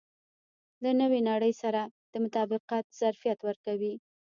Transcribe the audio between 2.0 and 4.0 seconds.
د مطابقت ظرفیت ورکوي.